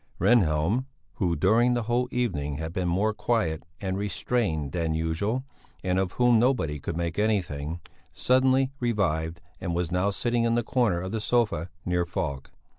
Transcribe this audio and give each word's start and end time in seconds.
Rehnhjelm, 0.19 0.85
who 1.17 1.35
during 1.35 1.75
the 1.75 1.83
whole 1.83 2.07
evening 2.09 2.57
had 2.57 2.73
been 2.73 2.87
more 2.87 3.13
quiet 3.13 3.61
and 3.79 3.99
restrained 3.99 4.71
than 4.71 4.95
usual, 4.95 5.43
and 5.83 5.99
of 5.99 6.13
whom 6.13 6.39
nobody 6.39 6.79
could 6.79 6.97
make 6.97 7.19
anything, 7.19 7.79
suddenly 8.11 8.71
revived 8.79 9.41
and 9.59 9.75
was 9.75 9.91
now 9.91 10.09
sitting 10.09 10.43
in 10.43 10.55
the 10.55 10.63
corner 10.63 10.99
of 10.99 11.11
the 11.11 11.21
sofa 11.21 11.69
near 11.85 12.03
Falk. 12.07 12.49